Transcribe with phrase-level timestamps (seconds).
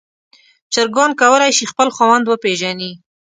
[0.73, 2.91] چرګان کولی شي خپل خاوند وپیژني.